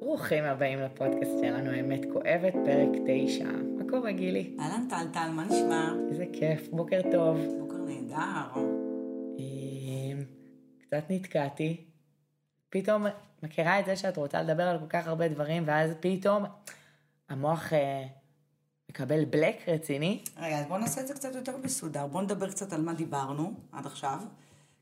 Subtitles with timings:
[0.00, 3.44] ברוכים הבאים לפודקאסט שלנו, האמת כואבת, פרק 9.
[3.78, 4.56] מה קורה, גילי?
[4.60, 5.94] אהלן טלטל, מה נשמע?
[6.10, 7.38] איזה כיף, בוקר טוב.
[7.58, 8.62] בוקר נהדר.
[9.38, 10.24] אמ,
[10.82, 11.84] קצת נתקעתי.
[12.70, 13.06] פתאום,
[13.42, 16.44] מכירה את זה שאת רוצה לדבר על כל כך הרבה דברים, ואז פתאום
[17.28, 18.04] המוח אה,
[18.90, 20.22] מקבל בלק רציני.
[20.36, 22.06] רגע, אז בואו נעשה את זה קצת יותר מסודר.
[22.06, 24.18] בואו נדבר קצת על מה דיברנו עד עכשיו,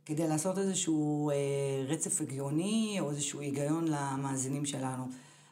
[0.06, 1.34] כדי לעשות איזשהו אה,
[1.88, 5.04] רצף הגיוני, או איזשהו היגיון למאזינים שלנו.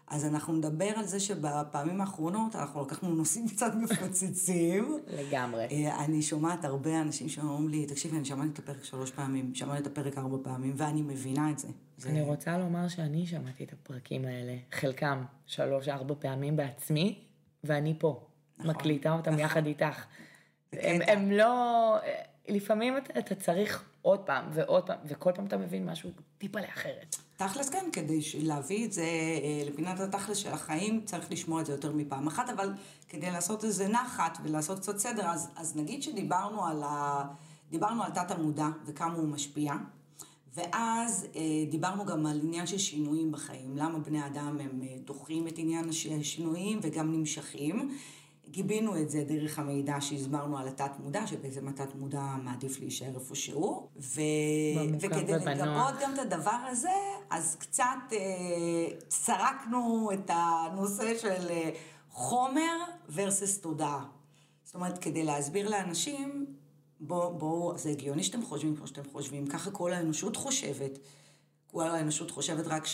[0.06, 4.98] אז אנחנו נדבר על זה שבפעמים האחרונות אנחנו לקחנו נושאים קצת מפוצצים.
[5.08, 5.66] לגמרי.
[5.70, 9.82] אה, אני שומעת הרבה אנשים שאומרים לי, תקשיבי, אני שמעתי את הפרק שלוש פעמים, שמעתי
[9.82, 11.68] את הפרק ארבע פעמים, ואני מבינה את זה.
[11.98, 12.08] זה...
[12.08, 17.18] אני רוצה לומר שאני שמעתי את הפרקים האלה, חלקם שלוש-ארבע פעמים בעצמי,
[17.64, 18.26] ואני פה,
[18.58, 19.44] נכון, מקליטה אותם נכון.
[19.44, 20.04] יחד איתך.
[20.72, 21.00] הם.
[21.06, 21.96] הם לא...
[22.48, 27.16] לפעמים אתה, אתה צריך עוד פעם ועוד פעם, וכל פעם אתה מבין משהו טיפה לאחרת.
[27.36, 31.72] תכלס כן, כדי להביא את זה אה, לפינת התכלס של החיים, צריך לשמוע את זה
[31.72, 32.72] יותר מפעם אחת, אבל
[33.08, 37.24] כדי לעשות איזה נחת ולעשות קצת סדר, אז, אז נגיד שדיברנו על, ה...
[37.70, 39.72] דיברנו על תת המודע וכמה הוא משפיע,
[40.54, 45.48] ואז אה, דיברנו גם על עניין של שינויים בחיים, למה בני אדם הם אה, דוחים
[45.48, 47.96] את עניין הש- השינויים וגם נמשכים.
[48.54, 53.34] גיבינו את זה דרך המידע שהסברנו על התת מודע, שבעצם התת מודע מעדיף להישאר איפה
[53.34, 54.20] שהוא, ו...
[55.00, 55.32] וכדי.
[55.32, 56.92] לגבות גם את הדבר הזה,
[57.30, 58.18] אז קצת אה,
[59.10, 61.70] סרקנו את הנושא של אה,
[62.10, 62.76] חומר
[63.08, 64.04] versus תודעה.
[64.64, 66.46] זאת אומרת, כדי להסביר לאנשים,
[67.00, 70.98] בואו, בוא, זה הגיוני שאתם חושבים כמו שאתם חושבים, ככה כל האנושות חושבת.
[71.66, 72.86] כל האנושות חושבת רק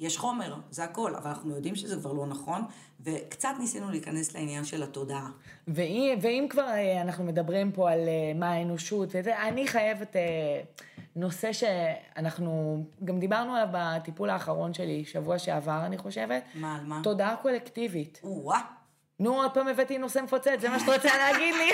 [0.00, 2.62] שיש חומר, זה הכל, אבל אנחנו יודעים שזה כבר לא נכון,
[3.00, 5.30] וקצת ניסינו להיכנס לעניין של התודעה.
[5.68, 10.22] ואם, ואם כבר אה, אנחנו מדברים פה על אה, מה האנושות, וזה, אני חייבת אה,
[11.16, 16.42] נושא שאנחנו גם דיברנו עליו בטיפול האחרון שלי, שבוע שעבר, אני חושבת.
[16.54, 17.00] מה, על מה?
[17.02, 18.20] תודעה קולקטיבית.
[18.24, 18.60] או-אה.
[19.18, 21.72] נו, עוד פעם הבאתי נושא מפוצץ, זה מה שאת רוצה להגיד לי?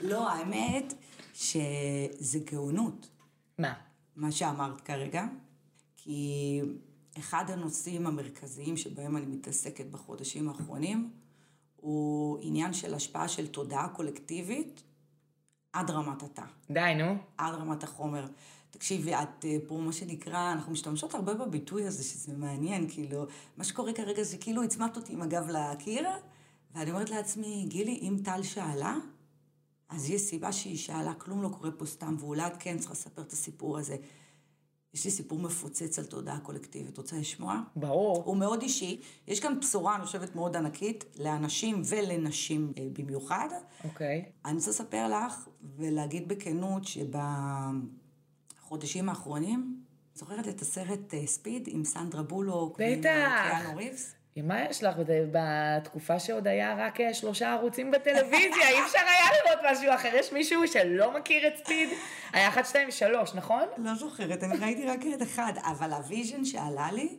[0.10, 0.94] לא, האמת
[1.34, 3.08] שזה גאונות.
[3.58, 3.72] מה?
[4.16, 5.24] מה שאמרת כרגע,
[5.96, 6.60] כי
[7.18, 11.10] אחד הנושאים המרכזיים שבהם אני מתעסקת בחודשים האחרונים,
[11.76, 14.82] הוא עניין של השפעה של תודעה קולקטיבית
[15.72, 17.16] עד רמת התא, די, נו.
[17.38, 18.26] עד רמת החומר.
[18.70, 23.26] תקשיבי, את אה, פה, מה שנקרא, אנחנו משתמשות הרבה בביטוי הזה, שזה מעניין, כאילו,
[23.56, 26.08] מה שקורה כרגע זה כאילו הצמדת אותי עם הגב לקיר,
[26.74, 28.96] ואני אומרת לעצמי, גילי, אם טל שאלה,
[29.88, 33.22] אז יש סיבה שהיא שאלה, כלום לא קורה פה סתם, ואולי את כן צריכה לספר
[33.22, 33.96] את הסיפור הזה.
[34.94, 37.60] יש לי סיפור מפוצץ על תודעה קולקטיבית, רוצה לשמוע?
[37.76, 38.22] ברור.
[38.26, 39.00] הוא מאוד אישי.
[39.28, 43.48] יש כאן בשורה, אני חושבת, מאוד ענקית, לאנשים ולנשים אה, במיוחד.
[43.84, 44.24] אוקיי.
[44.44, 46.82] אני רוצה לספר לך ולהגיד בכנות
[48.60, 49.82] שבחודשים האחרונים,
[50.14, 52.76] זוכרת את הסרט אה, ספיד עם סנדרה בולוק?
[52.78, 53.08] ועם, בטח.
[53.08, 54.14] אה, קיאנו ריבס?
[54.42, 59.30] מה יש לך בת- בתקופה שעוד היה רק אה, שלושה ערוצים בטלוויזיה, אי אפשר היה
[59.44, 60.10] לראות משהו אחר.
[60.14, 61.88] יש מישהו שלא מכיר את Speed?
[62.32, 63.62] היה 1, 2, 3, נכון?
[63.78, 67.18] לא זוכרת, אני ראיתי רק את אחד, אבל ה vision שעלה לי,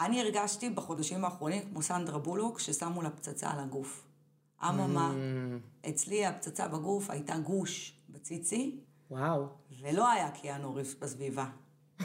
[0.00, 4.04] אני הרגשתי בחודשים האחרונים כמו סנדרה בולוק, ששמו לה פצצה על הגוף.
[4.68, 5.12] אממה,
[5.88, 8.80] אצלי הפצצה בגוף הייתה גוש בציצי,
[9.10, 9.46] וואו.
[9.80, 11.44] ולא היה קיאנו ריבס בסביבה.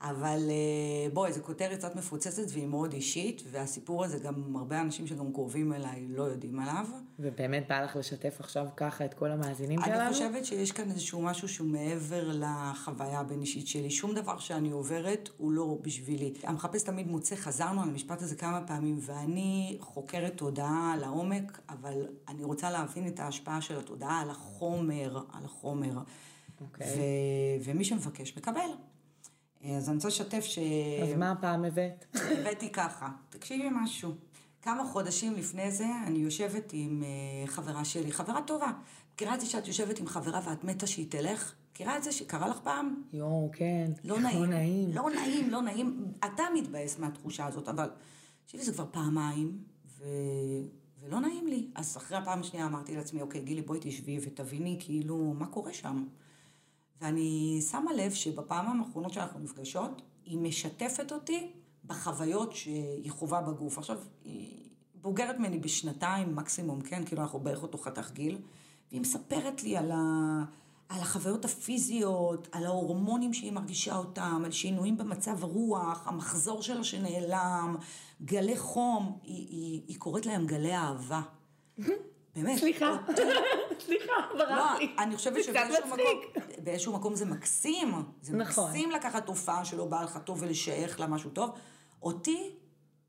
[0.00, 5.06] אבל אה, בואי, זו כותרת קצת מפוצצת והיא מאוד אישית, והסיפור הזה גם הרבה אנשים
[5.06, 6.86] שגם קרובים אליי לא יודעים עליו.
[7.18, 10.00] ובאמת בא לך לשתף עכשיו ככה את כל המאזינים שלנו?
[10.00, 13.90] אני חושבת שיש כאן איזשהו משהו שהוא מעבר לחוויה הבין-אישית שלי.
[13.90, 16.32] שום דבר שאני עוברת הוא לא בשבילי.
[16.42, 22.44] המחפש תמיד מוצא, חזרנו על המשפט הזה כמה פעמים, ואני חוקרת תודעה לעומק, אבל אני
[22.44, 25.98] רוצה להבין את ההשפעה של התודעה על החומר, על החומר.
[26.60, 26.86] אוקיי.
[26.86, 27.00] ו...
[27.64, 28.70] ומי שמבקש מקבל.
[29.64, 30.58] אז אני רוצה לשתף ש...
[31.02, 32.04] אז מה הפעם הבאת?
[32.14, 34.14] הבאתי ככה, תקשיבי משהו.
[34.62, 38.72] כמה חודשים לפני זה, אני יושבת עם אה, חברה שלי, חברה טובה.
[39.14, 41.54] מכירה את זה שאת יושבת עם חברה ואת מתה שהיא תלך?
[41.72, 43.02] מכירה את זה שקרה לך פעם?
[43.12, 43.92] יואו, כן.
[44.04, 44.40] לא נעים.
[44.40, 44.90] לא נעים.
[44.94, 46.12] לא נעים, לא נעים.
[46.24, 47.90] אתה מתבאס מהתחושה הזאת, אבל...
[48.44, 49.58] תקשיבי, זה כבר פעמיים,
[49.98, 50.04] ו...
[51.00, 51.66] ולא נעים לי.
[51.74, 56.04] אז אחרי הפעם השנייה אמרתי לעצמי, אוקיי, גילי, בואי תשבי ותביני כאילו מה קורה שם.
[57.00, 61.50] ואני שמה לב שבפעמים האחרונות שאנחנו נפגשות, היא משתפת אותי
[61.84, 63.78] בחוויות שהיא חווה בגוף.
[63.78, 64.58] עכשיו, היא
[64.94, 67.04] בוגרת ממני בשנתיים מקסימום, כן?
[67.04, 68.38] כאילו אנחנו בערך אותו חתך גיל,
[68.90, 70.44] והיא מספרת לי על, ה...
[70.88, 77.76] על החוויות הפיזיות, על ההורמונים שהיא מרגישה אותם, על שינויים במצב רוח, המחזור שלה שנעלם,
[78.22, 81.22] גלי חום, היא, היא, היא קוראת להם גלי אהבה.
[82.36, 82.58] באמת.
[82.58, 83.22] סליחה, אותי-
[84.34, 84.94] לא, ברח לי.
[84.98, 85.86] אני חושבת שבאיזשהו.
[85.86, 85.98] מקום,
[86.64, 87.94] באיזשהו מקום זה מקסים.
[88.22, 88.64] זה נכון.
[88.64, 91.50] מקסים לקחת תופעה שלא באה לך טוב ולשייך לה משהו טוב.
[92.02, 92.50] אותי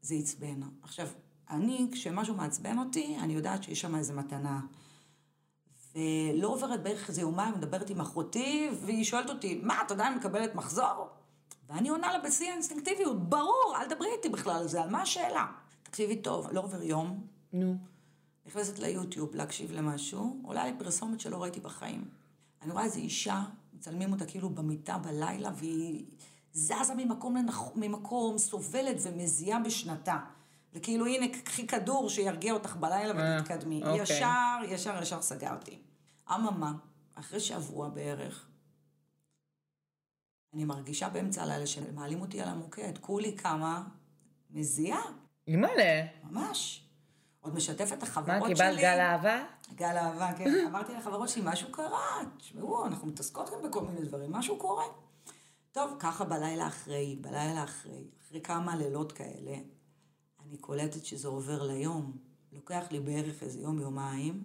[0.02, 0.60] זה עצבן.
[0.82, 1.08] עכשיו,
[1.50, 4.60] אני, כשמשהו מעצבן אותי, אני יודעת שיש שם איזו מתנה.
[5.96, 10.56] ולא עוברת בערך איזה יומיים, מדברת עם אחותי, והיא שואלת אותי, מה, אתה עדיין מקבלת
[10.56, 11.08] מחזור?
[11.70, 15.46] ואני עונה לה בשיא האינסטינקטיביות, ברור, אל דברי איתי בכלל על זה, על מה השאלה?
[15.84, 17.78] תקשיבי טוב, לא עובר יום, נו.
[18.48, 22.06] נכנסת ליוטיוב להקשיב למשהו, עולה לי פרסומת שלא ראיתי בחיים.
[22.62, 26.06] אני רואה איזו אישה, מצלמים אותה כאילו במיטה בלילה, והיא
[26.54, 27.62] זזה ממקום לנח...
[27.76, 30.20] ממקום, סובלת ומזיעה בשנתה.
[30.74, 33.84] וכאילו, הנה, קחי כדור שירגיע אותך בלילה אה, ותתקדמי.
[33.84, 34.02] אוקיי.
[34.02, 35.80] ישר, ישר, ישר סגרתי.
[36.36, 36.74] אממה,
[37.16, 38.48] אחרי שבוע בערך,
[40.54, 42.98] אני מרגישה באמצע הלילה שמעלים אותי על המוקד.
[43.02, 43.84] כולי קמה,
[44.50, 45.02] מזיעה,
[45.48, 46.06] אימא'לה.
[46.24, 46.87] ממש.
[47.48, 48.56] עוד משתפת את מה, החברות שלי.
[48.56, 49.44] קיבלת גל אהבה?
[49.76, 50.66] גל אהבה, כן.
[50.68, 52.22] אמרתי לחברות שלי, משהו קרה.
[52.38, 54.84] תשמעו, אנחנו מתעסקות גם בכל מיני דברים, משהו קורה.
[55.72, 59.56] טוב, ככה בלילה אחרי, בלילה אחרי, אחרי כמה לילות כאלה,
[60.46, 62.18] אני קולטת שזה עובר ליום.
[62.52, 64.44] לוקח לי בערך איזה יום, יומיים,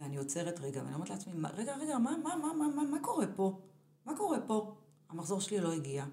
[0.00, 2.98] ואני עוצרת רגע, ואני אומרת לעצמי, "מה- רגע, רגע, מה, מה, מה, מה, מה, מה
[3.02, 3.60] קורה פה?
[4.06, 4.74] מה קורה פה?
[5.08, 6.04] המחזור שלי לא הגיע.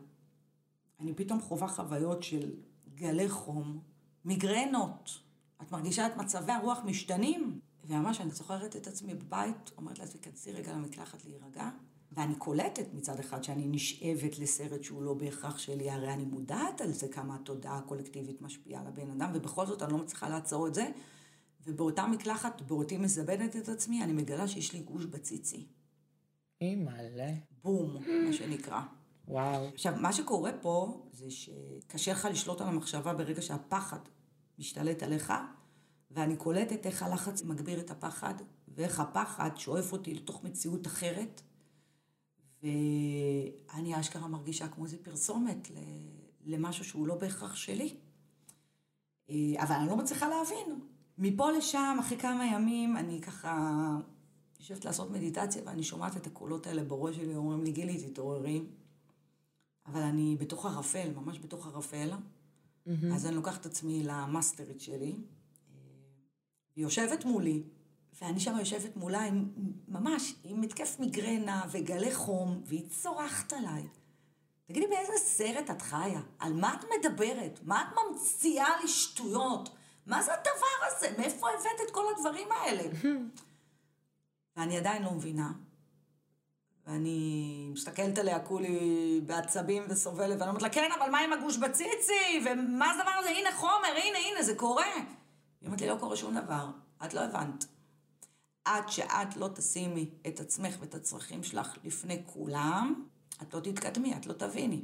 [1.00, 2.52] אני פתאום חווה חוויות של
[2.96, 3.80] גלי חום,
[4.26, 5.27] מיגרנות.
[5.62, 7.60] את מרגישה את מצבי הרוח משתנים?
[7.84, 11.70] וממש אני זוכרת את עצמי בבית, אומרת לעצמי, כנסי רגע למקלחת להירגע.
[12.12, 16.92] ואני קולטת מצד אחד שאני נשאבת לסרט שהוא לא בהכרח שלי, הרי אני מודעת על
[16.92, 20.74] זה כמה התודעה הקולקטיבית משפיעה על הבן אדם, ובכל זאת אני לא מצליחה לעצור את
[20.74, 20.88] זה.
[21.66, 25.68] ובאותה מקלחת, בעודי מזבנת את עצמי, אני מגלה שיש לי גוש בציצי.
[26.62, 27.34] אימא'לה.
[27.64, 28.82] בום, מה שנקרא.
[29.28, 29.68] וואו.
[29.74, 34.00] עכשיו, מה שקורה פה זה שקשה לך לשלוט על המחשבה ברגע שהפחד
[34.60, 35.34] משתלט עליך,
[36.12, 38.34] ואני קולטת איך הלחץ מגביר את הפחד,
[38.68, 41.42] ואיך הפחד שואף אותי לתוך מציאות אחרת,
[42.64, 45.68] ואני אשכרה מרגישה כמו איזה פרסומת
[46.46, 47.98] למשהו שהוא לא בהכרח שלי.
[49.30, 50.80] אה, אבל אני לא מצליחה להבין.
[51.18, 53.78] מפה לשם, אחרי כמה ימים, אני ככה
[54.60, 58.62] יושבת לעשות מדיטציה, ואני שומעת את הקולות האלה בראש שלי, אומרים לי, גילי, תתעוררי.
[59.86, 62.10] אבל אני בתוך ערפל, ממש בתוך ערפל.
[63.14, 65.16] אז אני לוקחת את עצמי למאסטרית שלי,
[66.76, 67.64] היא יושבת מולי,
[68.22, 69.50] ואני שם יושבת מולה עם,
[69.88, 73.88] ממש, עם התקף מיגרנה וגלי חום, והיא צורחת עליי.
[74.66, 76.22] תגידי, באיזה סרט את חיה?
[76.40, 77.60] על מה את מדברת?
[77.64, 79.70] מה את ממציאה לי שטויות?
[80.06, 81.16] מה זה הדבר הזה?
[81.18, 82.84] מאיפה הבאת את כל הדברים האלה?
[84.58, 85.52] ואני עדיין לא מבינה.
[86.88, 92.46] ואני מסתכלת עליה כולי בעצבים וסובלת, ואני אומרת לה, כן, אבל מה עם הגוש בציצי?
[92.46, 93.30] ומה זה הדבר הזה?
[93.30, 94.94] הנה חומר, הנה, הנה, זה קורה.
[95.62, 96.68] היא אומרת לי, לא קורה שום דבר,
[97.06, 97.66] את לא הבנת.
[98.66, 103.04] עד שאת לא תשימי את עצמך ואת הצרכים שלך לפני כולם,
[103.42, 104.82] את לא תתקדמי, את לא תביני.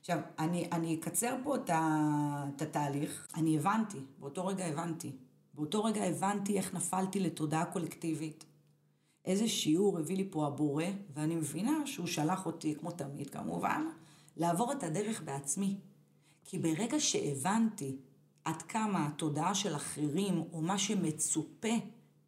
[0.00, 2.04] עכשיו, אני, אני אקצר פה את, ה,
[2.56, 3.26] את התהליך.
[3.34, 5.12] אני הבנתי, באותו רגע הבנתי.
[5.54, 8.44] באותו רגע הבנתי איך נפלתי לתודעה קולקטיבית.
[9.28, 10.84] איזה שיעור הביא לי פה הבורא,
[11.14, 13.82] ואני מבינה שהוא שלח אותי, כמו תמיד כמובן,
[14.36, 15.76] לעבור את הדרך בעצמי.
[16.44, 17.96] כי ברגע שהבנתי
[18.44, 21.74] עד כמה התודעה של אחרים, או מה שמצופה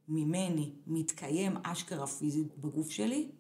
[0.09, 3.31] ממני, מתקיים אשכרה פיזית בגוף שלי,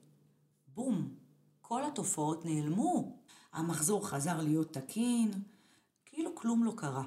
[0.69, 1.15] בום,
[1.61, 3.17] כל התופעות נעלמו.
[3.53, 5.31] המחזור חזר להיות תקין,
[6.07, 7.05] כאילו כלום לא קרה.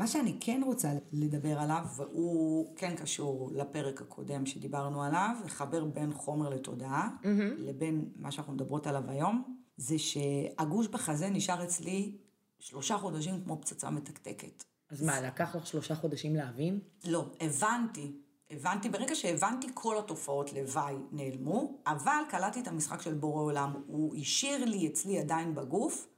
[0.00, 6.12] מה שאני כן רוצה לדבר עליו, והוא כן קשור לפרק הקודם שדיברנו עליו, לחבר בין
[6.12, 7.26] חומר לתודעה, mm-hmm.
[7.58, 12.16] לבין מה שאנחנו מדברות עליו היום, זה שהגוש בחזה נשאר אצלי
[12.58, 14.64] שלושה חודשים כמו פצצה מתקתקת.
[14.90, 16.80] אז מה, לקח לך שלושה חודשים להבין?
[17.04, 18.12] לא, הבנתי.
[18.50, 23.72] הבנתי, ברגע שהבנתי כל התופעות לוואי נעלמו, אבל קלטתי את המשחק של בורא עולם.
[23.86, 26.08] הוא השאיר לי אצלי עדיין בגוף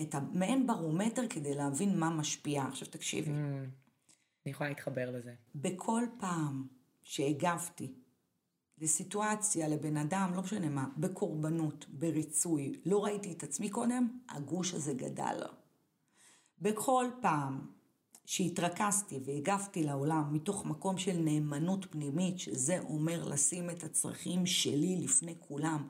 [0.00, 2.62] את המעין ברומטר כדי להבין מה משפיע.
[2.62, 5.34] עכשיו תקשיבי, אני יכולה להתחבר לזה.
[5.54, 6.66] בכל פעם
[7.02, 7.94] שהגבתי
[8.78, 14.94] לסיטואציה, לבן אדם, לא משנה מה, בקורבנות, בריצוי, לא ראיתי את עצמי קודם, הגוש הזה
[14.94, 15.42] גדל.
[16.60, 17.66] בכל פעם
[18.26, 25.34] שהתרכזתי והגבתי לעולם מתוך מקום של נאמנות פנימית, שזה אומר לשים את הצרכים שלי לפני
[25.38, 25.88] כולם,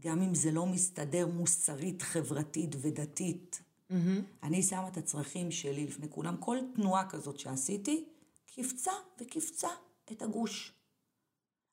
[0.00, 3.62] גם אם זה לא מסתדר מוסרית, חברתית ודתית.
[3.90, 3.94] Mm-hmm.
[4.42, 6.36] אני שמה את הצרכים שלי לפני כולם.
[6.36, 8.08] כל תנועה כזאת שעשיתי,
[8.54, 9.68] קפצה וקפצה
[10.12, 10.72] את הגוש.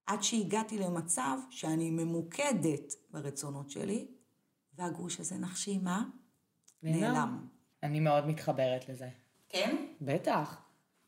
[0.06, 4.08] עד שהגעתי למצב שאני ממוקדת ברצונות שלי,
[4.74, 6.03] והגוש הזה נחשי מה?
[6.84, 7.48] נעלם.
[7.84, 9.10] אני מאוד מתחברת לזה.
[9.50, 9.86] כן?
[10.01, 10.62] בטח.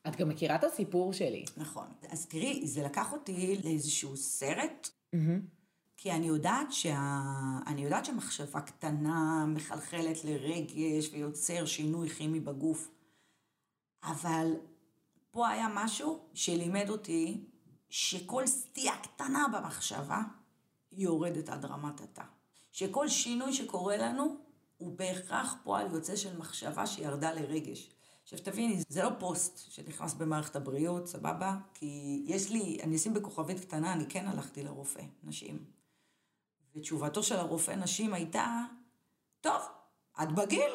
[0.08, 1.44] את גם מכירה את הסיפור שלי.
[1.56, 1.86] נכון.
[2.08, 4.90] אז תראי, זה לקח אותי לאיזשהו סרט,
[5.96, 7.20] כי אני יודעת, שה...
[7.66, 12.90] אני יודעת שמחשבה קטנה מחלחלת לרגש ויוצר שינוי כימי בגוף.
[14.02, 14.52] אבל
[15.30, 17.44] פה היה משהו שלימד אותי
[17.90, 20.22] שכל סטייה קטנה במחשבה
[20.92, 22.22] יורדת עד רמת התא.
[22.72, 24.36] שכל שינוי שקורה לנו
[24.76, 27.90] הוא בהכרח פועל יוצא של מחשבה שירדה לרגש.
[28.22, 31.56] עכשיו תביני, זה לא פוסט שנכנס במערכת הבריאות, סבבה?
[31.74, 35.75] כי יש לי, אני אשים בכוכבית קטנה, אני כן הלכתי לרופא נשים.
[36.76, 38.46] ותשובתו של הרופא נשים הייתה,
[39.40, 39.62] טוב,
[40.22, 40.72] את בגיל,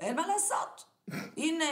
[0.00, 0.84] אין מה לעשות.
[1.36, 1.64] הנה,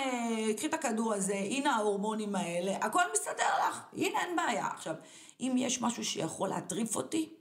[0.57, 4.67] קחי את הכדור הזה, הנה ההורמונים האלה, הכל מסתדר לך, הנה אין בעיה.
[4.67, 4.95] עכשיו,
[5.41, 7.35] אם יש משהו שיכול להטריף אותי,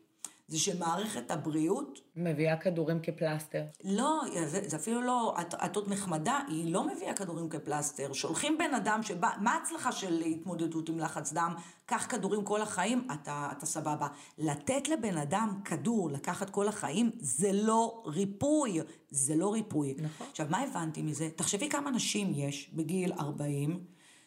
[0.50, 2.00] זה שמערכת הבריאות...
[2.15, 3.63] מביאה כדורים כפלסטר.
[3.84, 8.13] לא, זה, זה אפילו לא, את, את עוד נחמדה, היא לא מביאה כדורים כפלסטר.
[8.13, 11.56] שולחים בן אדם שבא, מה ההצלחה של התמודדות עם לחץ דם?
[11.86, 14.08] קח כדורים כל החיים, אתה, אתה סבבה.
[14.38, 18.79] לתת לבן אדם כדור לקחת כל החיים, זה לא ריפוי.
[19.12, 19.96] זה לא ריפוי.
[19.98, 20.27] נכון.
[20.32, 21.29] עכשיו, מה הבנתי מזה?
[21.36, 23.79] תחשבי כמה נשים יש בגיל 40,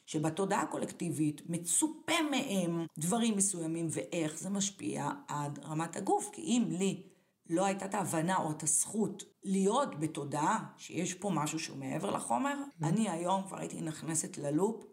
[0.06, 6.30] שבתודעה הקולקטיבית מצופה מהם דברים מסוימים ואיך זה משפיע עד רמת הגוף.
[6.32, 7.02] כי אם לי
[7.50, 12.54] לא הייתה את ההבנה או את הזכות להיות בתודעה שיש פה משהו שהוא מעבר לחומר,
[12.54, 12.86] mm-hmm.
[12.86, 14.84] אני היום כבר הייתי נכנסת ללופ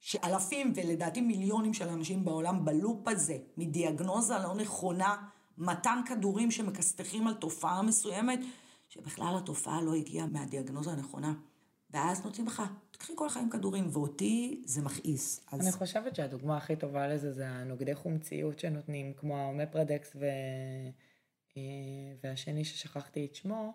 [0.00, 5.16] שאלפים ולדעתי מיליונים של אנשים בעולם בלופ הזה, מדיאגנוזה לא נכונה,
[5.58, 8.40] מתן כדורים שמכסתחים על תופעה מסוימת,
[8.88, 11.34] שבכלל התופעה לא הגיעה מהדיאגנוזה הנכונה.
[11.90, 12.62] ואז נותנים לך,
[12.98, 15.46] תקחי כל החיים כדורים, ואותי זה מכעיס.
[15.52, 15.60] אז...
[15.60, 20.26] אני חושבת שהדוגמה הכי טובה לזה זה הנוגדי חומציות שנותנים, כמו האומפרדקס ו...
[21.56, 21.62] אה,
[22.24, 23.72] והשני ששכחתי את שמו,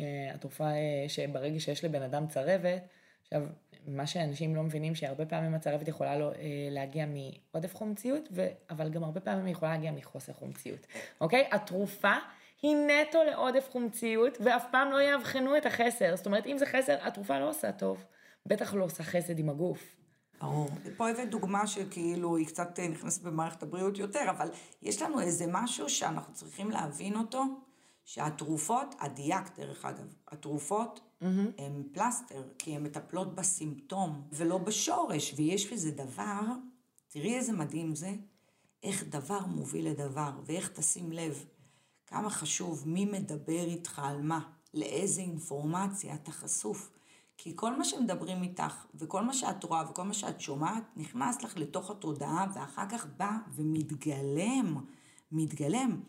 [0.00, 2.82] אה, התרופה אה, שברגע שיש לבן אדם צרבת,
[3.22, 3.42] עכשיו,
[3.86, 6.32] מה שאנשים לא מבינים שהרבה פעמים הצרבת יכולה לא,
[6.70, 8.46] להגיע מעודף חומציות, ו...
[8.70, 10.86] אבל גם הרבה פעמים היא יכולה להגיע מחוסר חומציות,
[11.20, 11.48] אוקיי?
[11.52, 12.14] התרופה
[12.62, 16.16] היא נטו לעודף חומציות, ואף פעם לא יאבחנו את החסר.
[16.16, 18.04] זאת אומרת, אם זה חסר, התרופה לא עושה טוב.
[18.46, 19.96] בטח לא עושה חסד עם הגוף.
[20.40, 20.68] ברור.
[20.96, 24.48] פה הבאת דוגמה שכאילו היא קצת נכנסת במערכת הבריאות יותר, אבל
[24.82, 27.44] יש לנו איזה משהו שאנחנו צריכים להבין אותו,
[28.04, 31.26] שהתרופות, הדייק דרך אגב, התרופות mm-hmm.
[31.58, 36.40] הן פלסטר, כי הן מטפלות בסימפטום ולא בשורש, ויש בזה דבר,
[37.08, 38.12] תראי איזה מדהים זה,
[38.82, 41.44] איך דבר מוביל לדבר, ואיך תשים לב.
[42.06, 44.40] כמה חשוב מי מדבר איתך על מה,
[44.74, 46.90] לאיזה אינפורמציה אתה חשוף.
[47.42, 51.56] כי כל מה שמדברים איתך, וכל מה שאת רואה, וכל מה שאת שומעת, נכנס לך
[51.56, 54.76] לתוך התודעה, ואחר כך בא ומתגלם,
[55.32, 56.00] מתגלם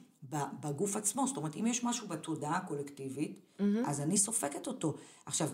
[0.60, 1.28] בגוף עצמו.
[1.28, 3.64] זאת אומרת, אם יש משהו בתודעה הקולקטיבית, mm-hmm.
[3.88, 4.94] אז אני סופגת אותו.
[5.26, 5.50] עכשיו,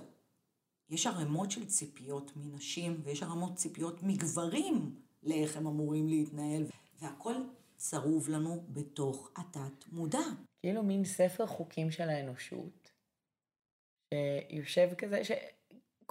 [0.90, 6.66] יש ערימות של ציפיות מנשים, ויש ערימות ציפיות מגברים לאיך הם אמורים להתנהל,
[7.02, 7.36] והכל
[7.78, 10.24] צרוב לנו בתוך התת מודע.
[10.62, 12.92] כאילו מין ספר חוקים של האנושות,
[14.14, 15.22] שיושב כזה,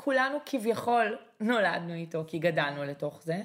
[0.00, 3.42] שכולנו כביכול נולדנו איתו, כי גדלנו לתוך זה,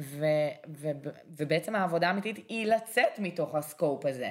[0.00, 0.24] ו,
[0.68, 0.88] ו,
[1.36, 4.30] ובעצם העבודה האמיתית היא לצאת מתוך הסקופ הזה.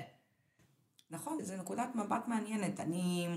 [1.11, 2.79] נכון, זו נקודת מבט מעניינת.
[2.79, 3.27] אני...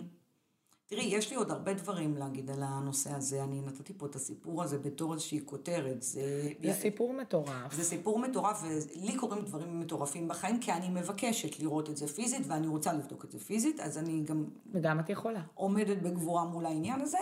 [0.87, 3.45] תראי, יש לי עוד הרבה דברים להגיד על הנושא הזה.
[3.45, 6.03] אני נתתי פה את הסיפור הזה בתור איזושהי כותרת.
[6.03, 7.75] זה, זה סיפור מטורף.
[7.75, 12.47] זה סיפור מטורף, ולי קורים דברים מטורפים בחיים, כי אני מבקשת לראות את זה פיזית,
[12.47, 14.45] ואני רוצה לבדוק את זה פיזית, אז אני גם...
[14.73, 15.43] וגם את יכולה.
[15.55, 17.19] עומדת בגבורה מול העניין הזה,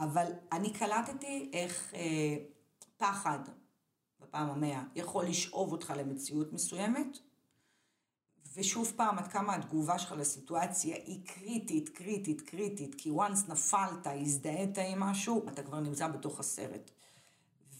[0.00, 2.36] אבל אני קלטתי איך אה,
[2.96, 3.38] פחד,
[4.20, 7.18] בפעם המאה, יכול לשאוב אותך למציאות מסוימת,
[8.54, 14.78] ושוב פעם, עד כמה התגובה שלך לסיטואציה היא קריטית, קריטית, קריטית, כי once נפלת, הזדהית
[14.78, 16.90] עם משהו, אתה כבר נמצא בתוך הסרט.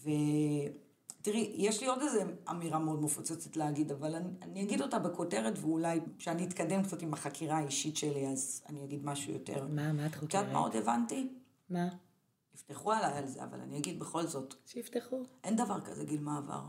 [0.02, 5.58] ותראי, יש לי עוד איזה אמירה מאוד מפוצצת להגיד, אבל אני, אני אגיד אותה בכותרת,
[5.60, 9.66] ואולי כשאני אתקדם קצת עם החקירה האישית שלי, אז אני אגיד משהו יותר.
[9.68, 10.28] מה, מה את חוקרת?
[10.28, 11.28] את יודעת מה עוד הבנתי?
[11.70, 11.88] מה?
[12.58, 14.54] יפתחו עליי על זה, אבל אני אגיד בכל זאת.
[14.66, 15.22] שיפתחו.
[15.44, 16.62] אין דבר כזה גיל מעבר.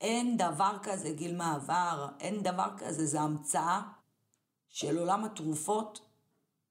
[0.00, 3.80] אין דבר כזה גיל מעבר, אין דבר כזה, זה המצאה
[4.68, 6.00] של עולם התרופות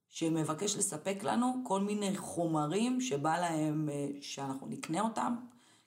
[0.09, 5.35] שמבקש לספק לנו כל מיני חומרים שבא להם אה, שאנחנו נקנה אותם,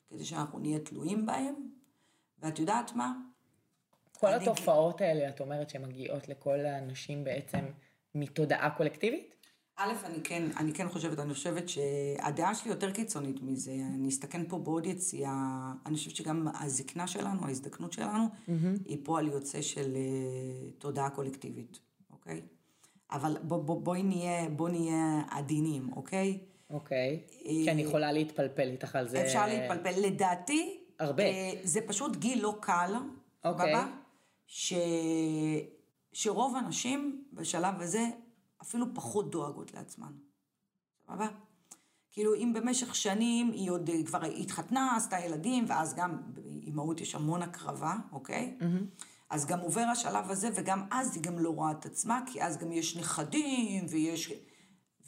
[0.08, 1.54] כדי שאנחנו נהיה תלויים בהם.
[2.38, 3.12] ואת יודעת מה?
[4.12, 7.64] כל התופעות האלה, את אומרת שמגיעות לכל האנשים בעצם
[8.14, 9.34] מתודעה קולקטיבית?
[9.76, 13.72] א', אני כן, אני כן חושבת, אני חושבת שהדעה שלי יותר קיצונית מזה.
[13.94, 18.50] אני אסתכן פה בעוד יציאה, אני חושבת שגם הזקנה שלנו, ההזדקנות שלנו, mm-hmm.
[18.84, 21.78] היא פועל יוצא של uh, תודעה קולקטיבית,
[22.10, 22.42] אוקיי?
[23.10, 26.38] אבל בוא, בוא, בואי נהיה, בוא נהיה עדינים, אוקיי?
[26.70, 29.22] אוקיי, כי אני יכולה להתפלפל איתך על זה.
[29.22, 30.00] אפשר להתפלפל.
[30.00, 31.22] לדעתי, הרבה.
[31.22, 32.94] Uh, זה פשוט גיל לא קל,
[33.44, 33.72] אוקיי.
[33.72, 33.86] בבא,
[34.46, 34.72] ש...
[36.12, 38.08] שרוב הנשים בשלב הזה
[38.64, 40.12] אפילו פחות דואגות לעצמן.
[41.06, 41.28] סבבה?
[42.12, 47.14] כאילו, אם במשך שנים היא עוד אה, כבר התחתנה, עשתה ילדים, ואז גם באימהות יש
[47.14, 48.56] המון הקרבה, אוקיי?
[48.60, 49.04] Mm-hmm.
[49.30, 52.58] אז גם עובר השלב הזה, וגם אז היא גם לא רואה את עצמה, כי אז
[52.58, 54.32] גם יש נכדים, ויש...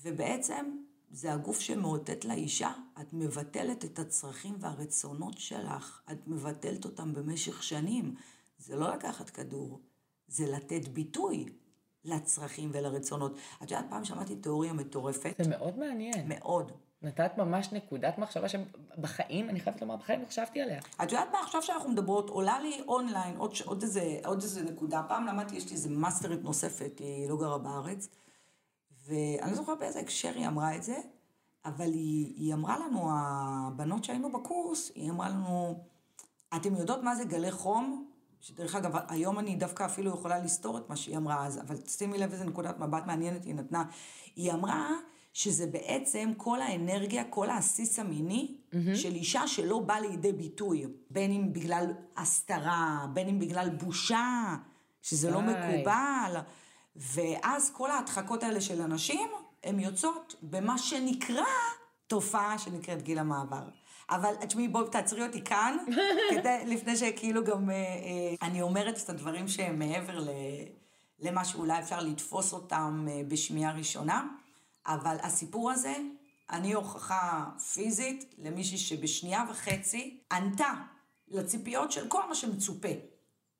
[0.02, 0.76] ובעצם
[1.10, 8.14] זה הגוף שמאותת לאישה, את מבטלת את הצרכים והרצונות שלך, את מבטלת אותם במשך שנים.
[8.58, 9.80] זה לא לקחת כדור,
[10.28, 11.46] זה לתת ביטוי
[12.06, 13.38] לצרכים ולרצונות.
[13.62, 15.34] את יודעת, פעם שמעתי תיאוריה מטורפת.
[15.38, 16.28] זה מאוד מעניין.
[16.28, 16.72] מאוד.
[17.02, 20.80] נתת ממש נקודת מחשבה שבחיים, אני חייבת לומר, בחיים לא חשבתי עליה.
[21.02, 25.02] את יודעת מה, עכשיו שאנחנו מדברות, עולה לי אונליין עוד, עוד, איזה, עוד איזה נקודה.
[25.08, 28.08] פעם למדתי, יש לי איזה מאסטרית נוספת, היא לא גרה בארץ,
[29.06, 30.96] ואני לא זוכרת באיזה הקשר היא אמרה את זה,
[31.64, 35.84] אבל היא, היא אמרה לנו, הבנות שהיינו בקורס, היא אמרה לנו,
[36.56, 38.10] אתם יודעות מה זה גלי חום?
[38.46, 42.18] שדרך אגב, היום אני דווקא אפילו יכולה לסתור את מה שהיא אמרה אז, אבל שימי
[42.18, 43.84] לב איזה נקודת מבט מעניינת היא נתנה.
[44.36, 44.90] היא אמרה
[45.32, 48.76] שזה בעצם כל האנרגיה, כל העסיס המיני mm-hmm.
[48.94, 54.56] של אישה שלא בא לידי ביטוי, בין אם בגלל הסתרה, בין אם בגלל בושה,
[55.02, 56.36] שזה לא מקובל,
[56.96, 59.30] ואז כל ההדחקות האלה של אנשים,
[59.64, 61.44] הן יוצאות במה שנקרא
[62.06, 63.68] תופעה שנקראת גיל המעבר.
[64.10, 65.76] אבל תשמעי, בואי תעצרי אותי כאן,
[66.30, 70.28] כדי, לפני שכאילו גם אה, אה, אני אומרת את הדברים שהם מעבר ל,
[71.18, 74.28] למה שאולי אפשר לתפוס אותם אה, בשמיעה ראשונה.
[74.86, 75.94] אבל הסיפור הזה,
[76.50, 80.72] אני הוכחה פיזית למישהי שבשנייה וחצי ענתה
[81.28, 82.88] לציפיות של כל מה שמצופה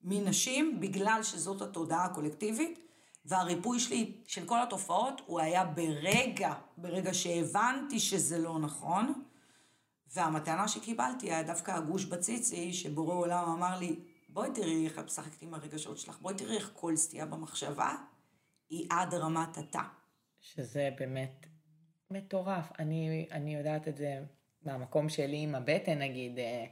[0.05, 2.79] מנשים, בגלל שזאת התודעה הקולקטיבית,
[3.25, 9.23] והריפוי שלי של כל התופעות, הוא היה ברגע, ברגע שהבנתי שזה לא נכון,
[10.15, 15.43] והמתנה שקיבלתי היה דווקא הגוש בציצי, שבורא עולם אמר לי, בואי תראי איך את משחקת
[15.43, 17.95] עם הרגשות שלך, בואי תראי איך כל סטייה במחשבה
[18.69, 19.83] היא עד רמת התא.
[20.41, 21.47] שזה באמת
[22.11, 22.73] מטורף.
[22.79, 24.19] אני, אני יודעת את זה
[24.63, 26.65] מהמקום שלי עם הבטן, נגיד, אה,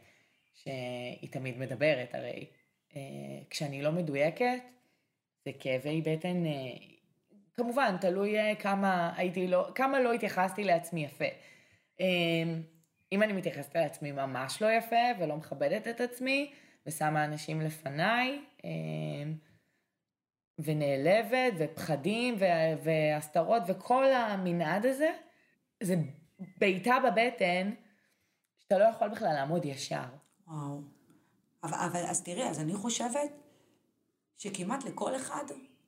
[0.55, 2.47] שהיא תמיד מדברת, הרי
[2.97, 3.01] אה,
[3.51, 4.62] כשאני לא מדויקת,
[5.44, 6.53] זה כאבי בטן, אה,
[7.55, 11.25] כמובן, תלוי כמה הייתי לא, כמה לא התייחסתי לעצמי יפה.
[13.14, 16.53] אם אני מתייחסת לעצמי ממש לא יפה ולא מכבדת את עצמי,
[16.87, 18.44] ושמה אנשים לפניי,
[20.59, 22.37] ונעלבת, ופחדים,
[22.83, 25.11] והסתרות, וכל המנעד הזה,
[25.83, 25.94] זה
[26.59, 27.70] בעיטה בבטן,
[28.59, 30.05] שאתה לא יכול בכלל לעמוד ישר.
[30.46, 30.81] וואו.
[31.64, 33.31] אבל, אבל אז תראי, אז אני חושבת
[34.37, 35.44] שכמעט לכל אחד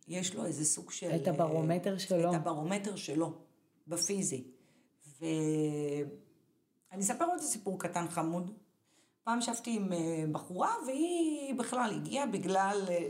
[0.09, 1.11] יש לו איזה סוג של...
[1.17, 2.31] את הברומטר שלו.
[2.31, 3.33] את הברומטר שלו,
[3.87, 4.45] בפיזי.
[6.91, 8.51] ואני אספר עוד סיפור קטן חמוד.
[9.25, 13.09] פעם ישבתי עם אה, בחורה, והיא בכלל הגיעה בגלל אה,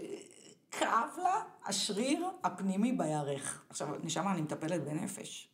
[0.71, 3.65] כאב לה השריר הפנימי בירך.
[3.69, 5.53] עכשיו, נשמה, אני מטפלת בנפש.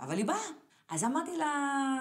[0.00, 0.46] אבל היא באה.
[0.90, 2.00] אז אמרתי לה,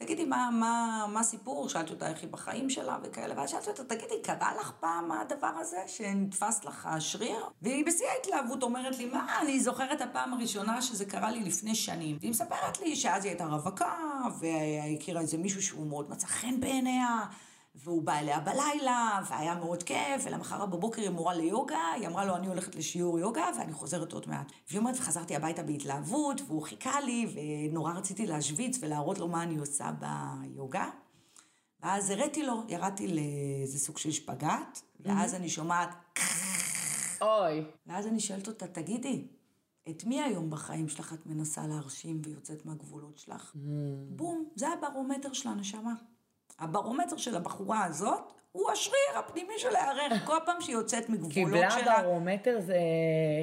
[0.00, 1.68] תגידי, מה, מה, מה הסיפור?
[1.68, 5.52] שאלתי אותה איך היא בחיים שלה וכאלה, ואז שאלתי אותה, תגידי, קרה לך פעם הדבר
[5.60, 7.46] הזה שנתפס לך השריר?
[7.62, 12.16] והיא בשיא ההתלהבות אומרת לי, מה, אני זוכרת הפעם הראשונה שזה קרה לי לפני שנים.
[12.20, 13.94] והיא מספרת לי שאז היא הייתה רווקה,
[14.40, 17.20] והכירה איזה מישהו שהוא מאוד מצא חן בעיניה.
[17.74, 22.36] והוא בא אליה בלילה, והיה מאוד כיף, ולמחרת בבוקר היא מורה ליוגה, היא אמרה לו,
[22.36, 24.52] אני הולכת לשיעור יוגה, ואני חוזרת עוד מעט.
[24.68, 29.56] והיא אומרת, וחזרתי הביתה בהתלהבות, והוא חיכה לי, ונורא רציתי להשוויץ ולהראות לו מה אני
[29.56, 30.90] עושה ביוגה.
[31.82, 35.88] ואז הראתי לו, ירדתי לאיזה סוג של שפגאט, ואז אני שומעת...
[37.20, 37.64] אוי.
[37.86, 39.26] ואז אני שואלת אותה, תגידי,
[39.90, 43.52] את מי היום בחיים שלך את מנסה להרשים ויוצאת מהגבולות שלך?
[44.08, 45.94] בום, זה הברומטר של הנשמה.
[46.60, 51.70] הברומטר של הבחורה הזאת הוא השריר הפנימי של הירך, כל פעם שהיא יוצאת מגבולות שלה.
[51.70, 52.78] קיבלה ברומטר זה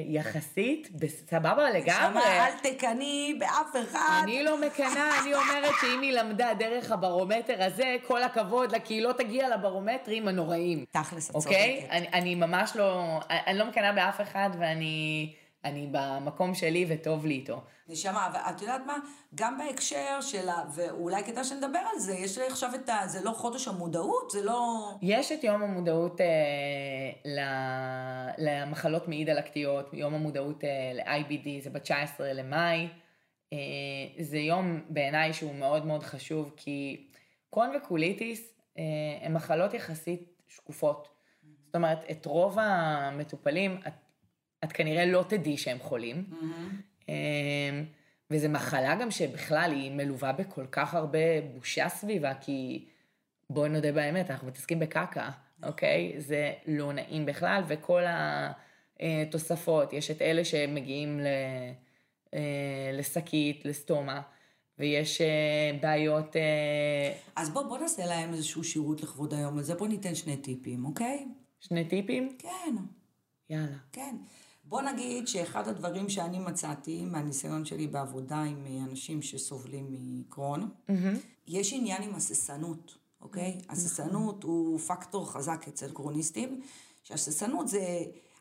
[0.06, 0.88] יחסית,
[1.30, 2.20] סבבה לגמרי.
[2.22, 4.20] שמה, אל תקני באף אחד.
[4.22, 8.94] אני לא מקנאה, אני אומרת שאם היא למדה דרך הברומטר הזה, כל הכבוד לה, כי
[8.94, 10.84] היא לא תגיע לברומטרים הנוראים.
[10.90, 11.46] תכלס, את צודקת.
[11.46, 11.86] אוקיי?
[11.90, 15.34] אני, ממש לא, אני לא מקנאה באף אחד, ואני
[15.68, 17.60] אני במקום שלי וטוב לי איתו.
[17.88, 18.96] נשמה, אבל את יודעת מה?
[19.34, 20.64] גם בהקשר של ה...
[20.74, 23.06] ואולי כדאי שנדבר על זה, יש לי עכשיו את ה...
[23.06, 24.30] זה לא חודש המודעות?
[24.30, 24.90] זה לא...
[25.02, 26.26] יש את יום המודעות אה,
[27.24, 27.40] ל...
[28.38, 32.88] למחלות מעי דלקתיות, יום המודעות אה, ל-IBD, זה ב-19 למאי.
[33.52, 33.58] אה,
[34.18, 37.06] זה יום בעיניי שהוא מאוד מאוד חשוב, כי
[37.50, 38.82] קרון וקוליטיס אה,
[39.22, 41.08] הם מחלות יחסית שקופות.
[41.66, 43.92] זאת אומרת, את רוב המטופלים, את,
[44.64, 46.24] את כנראה לא תדעי שהם חולים.
[46.30, 47.08] Mm-hmm.
[47.08, 47.84] אמ,
[48.30, 52.84] וזו מחלה גם שבכלל היא מלווה בכל כך הרבה בושה סביבה, כי
[53.50, 55.30] בואי נודה באמת, אנחנו מתעסקים בקקה,
[55.62, 56.14] אוקיי?
[56.18, 58.02] זה לא נעים בכלל, וכל
[59.00, 61.26] אה, תוספות, יש את אלה שמגיעים ל,
[62.34, 64.20] אה, לשקית, לסטומה,
[64.78, 66.36] ויש אה, בעיות...
[66.36, 70.84] אה, אז בוא, בוא נעשה להם איזשהו שירות לכבוד היום הזה, בוא ניתן שני טיפים,
[70.84, 71.28] אוקיי?
[71.60, 72.36] שני טיפים?
[72.38, 72.74] כן,
[73.50, 73.76] יאללה.
[73.92, 74.16] כן.
[74.68, 80.70] בוא נגיד שאחד הדברים שאני מצאתי מהניסיון שלי בעבודה עם אנשים שסובלים מקרון,
[81.46, 83.58] יש עניין עם הססנות, אוקיי?
[83.68, 86.60] הססנות הוא פקטור חזק אצל קרוניסטים,
[87.02, 87.80] שהססנות זה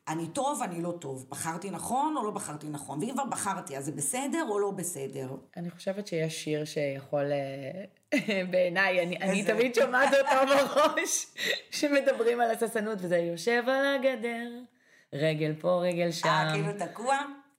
[0.07, 3.85] אני טוב, אני לא טוב, בחרתי נכון או לא בחרתי נכון, ואם כבר בחרתי אז
[3.85, 5.35] זה בסדר או לא בסדר.
[5.57, 8.13] אני חושבת שיש שיר שיכול, אה,
[8.51, 9.43] בעיניי, אני, אני?
[9.43, 11.27] תמיד שומעת אותו בראש,
[11.77, 14.49] שמדברים על הססנות, וזה יושב על הגדר,
[15.13, 16.27] רגל פה, רגל שם.
[16.27, 17.17] אה, כאילו תקוע?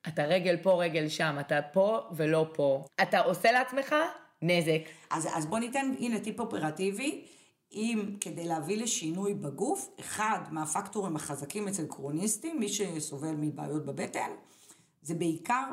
[0.08, 2.84] אתה רגל פה, רגל שם, אתה פה ולא פה.
[3.02, 3.94] אתה עושה לעצמך
[4.42, 4.80] נזק.
[5.10, 7.24] אז, אז בוא ניתן, הנה טיפ אופרטיבי.
[7.72, 14.30] אם כדי להביא לשינוי בגוף, אחד מהפקטורים החזקים אצל קרוניסטים, מי שסובל מבעיות בבטן,
[15.02, 15.64] זה בעיקר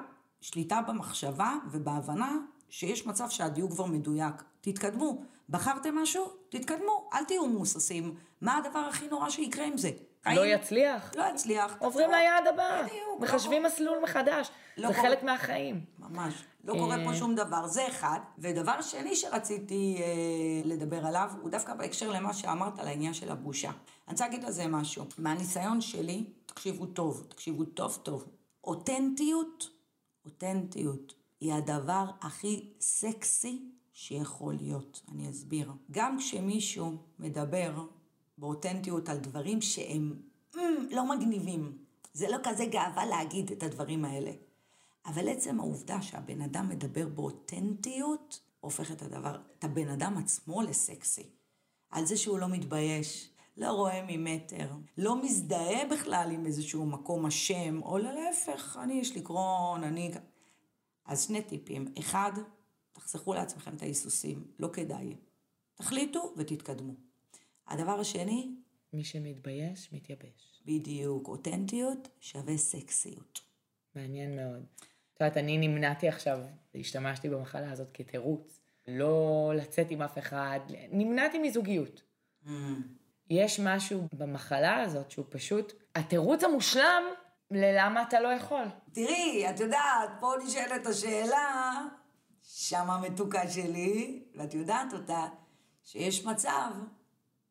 [0.42, 2.38] שליטה במחשבה ובהבנה
[2.70, 4.44] שיש מצב שהדיוק כבר מדויק.
[4.62, 5.24] תתקדמו.
[5.50, 6.26] בחרתם משהו?
[6.50, 7.10] תתקדמו.
[7.14, 8.16] אל תהיו מוססים.
[8.42, 9.92] מה הדבר הכי נורא שיקרה עם זה?
[10.34, 11.12] לא יצליח.
[11.16, 11.76] לא יצליח.
[11.80, 12.10] עוברים.
[12.12, 12.82] ליעד הבא.
[12.86, 14.52] בדיוק, מחשבים לא- מסלול מחדש.
[14.78, 15.08] לא זה קורה.
[15.10, 15.86] חלק מהחיים.
[16.00, 16.34] ממש.
[16.64, 17.16] לא קורה פה אה.
[17.16, 18.20] שום דבר, זה אחד.
[18.38, 20.06] ודבר שני שרציתי אה,
[20.66, 23.70] לדבר עליו, הוא דווקא בהקשר למה שאמרת על העניין של הבושה.
[23.70, 23.78] אני
[24.12, 25.06] רוצה להגיד על זה משהו.
[25.18, 28.26] מהניסיון שלי, תקשיבו טוב, תקשיבו טוב טוב.
[28.64, 29.70] אותנטיות,
[30.26, 33.62] אותנטיות, היא הדבר הכי סקסי
[33.94, 35.02] שיכול להיות.
[35.12, 35.72] אני אסביר.
[35.92, 37.72] גם כשמישהו מדבר
[38.38, 40.22] באותנטיות על דברים שהם
[40.56, 40.58] mm,
[40.92, 41.78] לא מגניבים,
[42.14, 44.32] זה לא כזה גאווה להגיד את הדברים האלה.
[45.06, 51.30] אבל עצם העובדה שהבן אדם מדבר באותנטיות, הופך את הדבר, את הבן אדם עצמו לסקסי.
[51.90, 57.84] על זה שהוא לא מתבייש, לא רואה ממטר, לא מזדהה בכלל עם איזשהו מקום אשם,
[57.84, 60.12] או להפך, אני יש לי קרון, אני...
[61.06, 61.94] אז שני טיפים.
[62.00, 62.32] אחד,
[62.94, 65.16] תחסכו לעצמכם את ההיסוסים, לא כדאי.
[65.76, 66.94] תחליטו ותתקדמו.
[67.68, 68.56] הדבר השני,
[68.94, 70.62] מי שמתבייש, מתייבש.
[70.66, 73.42] בדיוק, אותנטיות שווה סקסיות.
[73.96, 74.66] מעניין מאוד.
[75.14, 76.40] את יודעת, אני נמנעתי עכשיו,
[76.76, 80.60] השתמשתי במחלה הזאת כתירוץ, לא לצאת עם אף אחד,
[80.92, 82.02] נמנעתי מזוגיות.
[83.30, 87.04] יש משהו במחלה הזאת שהוא פשוט התירוץ המושלם
[87.52, 88.66] ללמה אתה לא יכול.
[88.92, 91.82] תראי, את יודעת, פה נשאלת השאלה,
[92.44, 95.28] שמה המתוקה שלי, ואת יודעת אותה,
[95.84, 96.72] שיש מצב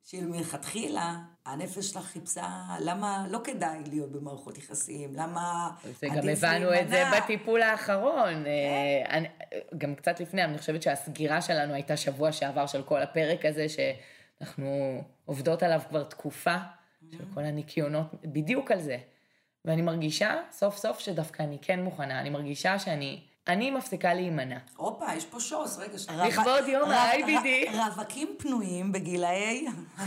[0.05, 1.15] של מלכתחילה,
[1.47, 2.47] הנפש שלך חיפשה,
[2.81, 7.05] למה לא כדאי להיות במערכות יחסים, למה זה גם עדיף הבנו את זה.
[7.17, 8.47] בטיפול האחרון.
[8.47, 9.29] אה, אני-
[9.79, 15.01] גם קצת לפני, אני חושבת שהסגירה שלנו הייתה שבוע שעבר של כל הפרק הזה, שאנחנו
[15.25, 16.57] עובדות עליו כבר תקופה,
[17.13, 18.97] של כל הניקיונות, בדיוק על זה.
[19.65, 24.59] ואני מרגישה סוף סוף שדווקא אני כן מוכנה, אני מרגישה שאני, אני מפסיקה להימנע.
[24.77, 25.99] הופה, יש פה שוס, רגע.
[25.99, 27.71] ש- לכבוד יום ה-IBD.
[27.77, 29.67] רווקים פנויים בגילאי...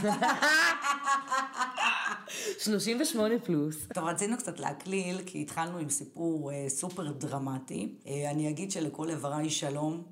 [2.59, 3.75] 38 פלוס.
[3.93, 7.95] טוב, רצינו קצת להקליל, כי התחלנו עם סיפור אה, סופר דרמטי.
[8.07, 10.03] אה, אני אגיד שלכל איבריי שלום,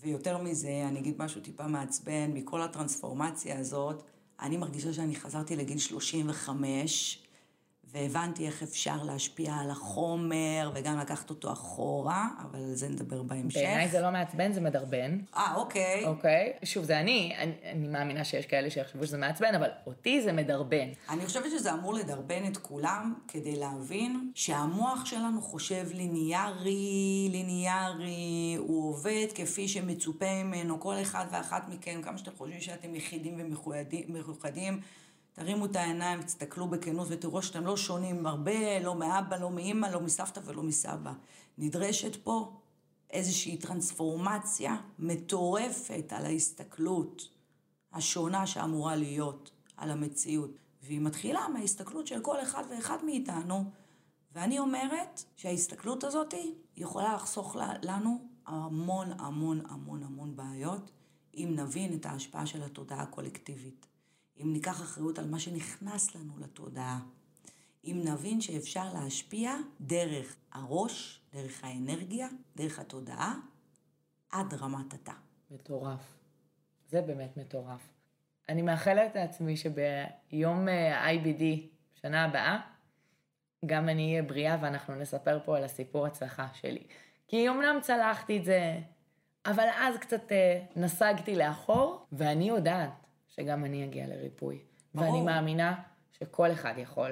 [0.00, 4.02] ויותר מזה, אני אגיד משהו טיפה מעצבן, מכל הטרנספורמציה הזאת,
[4.40, 7.22] אני מרגישה שאני חזרתי לגיל 35,
[7.92, 13.60] והבנתי איך אפשר להשפיע על החומר, וגם לקחת אותו אחורה, אבל על זה נדבר בהמשך.
[13.60, 15.18] בעיניי זה לא מעצבן, זה מדרבן.
[15.36, 16.04] אה, אוקיי.
[16.04, 16.52] אוקיי?
[16.64, 20.88] שוב, זה אני, אני, אני מאמינה שיש כאלה שיחשבו שזה מעצבן, אבל אותי זה מדרבן.
[21.08, 28.88] אני חושבת שזה אמור לדרבן את כולם כדי להבין שהמוח שלנו חושב ליניארי, ליניארי, הוא
[28.88, 33.40] עובד כפי שמצופה ממנו, כל אחד ואחת מכם, כמה שאתם חושבים שאתם יחידים
[34.08, 34.80] ומאוחדים,
[35.38, 40.00] תרימו את העיניים, תסתכלו בכנות ותראו שאתם לא שונים הרבה, לא מאבא, לא מאמא, לא
[40.00, 41.12] מסבתא ולא מסבא.
[41.58, 42.52] נדרשת פה
[43.10, 47.28] איזושהי טרנספורמציה מטורפת על ההסתכלות.
[47.92, 50.50] השונה שאמורה להיות על המציאות.
[50.82, 53.64] והיא מתחילה מההסתכלות של כל אחד ואחד מאיתנו,
[54.32, 56.34] ואני אומרת שההסתכלות הזאת
[56.76, 60.90] יכולה לחסוך לנו המון המון המון המון בעיות,
[61.34, 63.86] אם נבין את ההשפעה של התודעה הקולקטיבית.
[64.42, 67.00] אם ניקח אחריות על מה שנכנס לנו לתודעה.
[67.84, 73.34] אם נבין שאפשר להשפיע דרך הראש, דרך האנרגיה, דרך התודעה,
[74.32, 75.12] עד רמת התא.
[75.50, 76.16] מטורף.
[76.88, 77.88] זה באמת מטורף.
[78.48, 81.42] אני מאחלת לעצמי שביום אה, IBD,
[81.94, 82.60] שנה הבאה,
[83.66, 86.82] גם אני אהיה בריאה ואנחנו נספר פה על הסיפור הצלחה שלי.
[87.28, 88.78] כי אומנם צלחתי את זה,
[89.46, 93.05] אבל אז קצת אה, נסגתי לאחור, ואני יודעת
[93.40, 94.58] שגם אני אגיע לריפוי.
[94.94, 95.08] ברור.
[95.08, 97.10] ואני מאמינה שכל אחד יכול.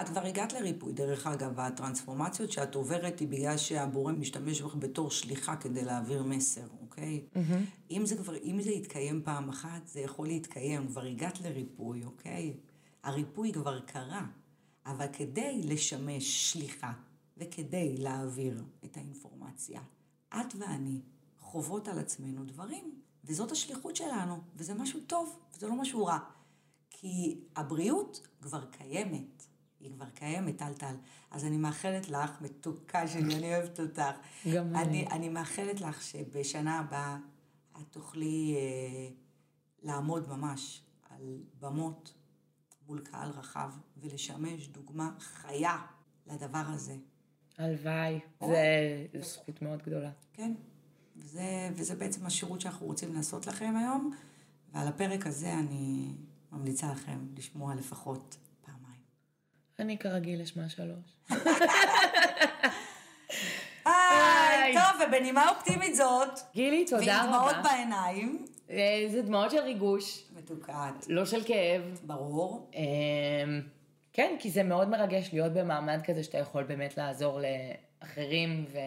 [0.00, 5.10] את כבר הגעת לריפוי, דרך אגב, והטרנספורמציות שאת עוברת היא בגלל שהבורא משתמש בך בתור
[5.10, 7.24] שליחה כדי להעביר מסר, אוקיי?
[7.34, 7.90] Mm-hmm.
[7.90, 12.54] אם זה כבר, אם זה יתקיים פעם אחת, זה יכול להתקיים, כבר הגעת לריפוי, אוקיי?
[13.02, 14.26] הריפוי כבר קרה,
[14.86, 16.92] אבל כדי לשמש שליחה
[17.36, 19.80] וכדי להעביר את האינפורמציה,
[20.28, 21.00] את ואני
[21.40, 26.18] חוות על עצמנו דברים, וזאת השליחות שלנו, וזה משהו טוב, וזה לא משהו רע.
[26.90, 29.46] כי הבריאות כבר קיימת.
[29.80, 30.94] היא כבר קיימת, טל-טל.
[31.30, 34.14] אז אני מאחלת לך, מתוקה שלי, אני אוהבת אותך.
[34.54, 35.06] גם אני.
[35.06, 37.18] אני מאחלת לך שבשנה הבאה
[37.80, 39.08] את תוכלי אה,
[39.82, 42.14] לעמוד ממש על במות
[42.86, 45.78] מול קהל רחב ולשמש דוגמה חיה
[46.26, 46.96] לדבר הזה.
[47.58, 48.20] הלוואי,
[49.12, 50.10] זו זכות מאוד גדולה.
[50.32, 50.52] כן,
[51.16, 54.12] וזה, וזה בעצם השירות שאנחנו רוצים לעשות לכם היום,
[54.72, 56.12] ועל הפרק הזה אני
[56.52, 58.36] ממליצה לכם לשמוע לפחות
[59.78, 61.16] אני כרגיל אשמע שלוש.
[63.84, 66.38] היי, טוב, ובנימה אופטימית זאת.
[66.54, 67.12] גילי, תודה רבה.
[67.14, 68.44] ועם דמעות בעיניים.
[68.70, 70.24] אה, זה דמעות של ריגוש.
[70.36, 71.06] מתוקעת.
[71.08, 71.82] לא של כאב.
[72.02, 72.70] ברור.
[72.74, 73.60] אמ,
[74.12, 78.78] כן, כי זה מאוד מרגש להיות במעמד כזה שאתה יכול באמת לעזור לאחרים, ו...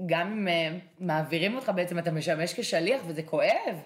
[0.00, 3.76] אה, וגם אם אה, מעבירים אותך בעצם, אתה משמש כשליח, וזה כואב.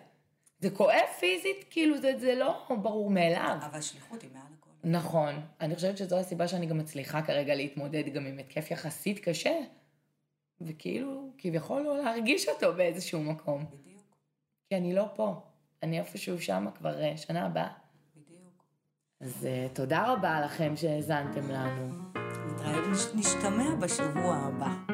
[0.59, 3.57] זה כואב פיזית, כאילו זה, זה לא ברור מאליו.
[3.71, 4.71] אבל שליחות היא מעל הכל.
[4.85, 5.35] נכון.
[5.61, 9.59] אני חושבת שזו הסיבה שאני גם מצליחה כרגע להתמודד גם עם התקף יחסית קשה,
[10.61, 13.65] וכאילו, כביכול לא להרגיש אותו באיזשהו מקום.
[13.71, 14.03] בדיוק.
[14.69, 15.35] כי אני לא פה.
[15.83, 17.69] אני איפשהו שם כבר אה, שנה הבאה.
[18.17, 18.65] בדיוק.
[19.21, 22.13] אז uh, תודה רבה לכם שהאזנתם לנו.
[23.15, 24.92] נשתמע בשבוע הבא.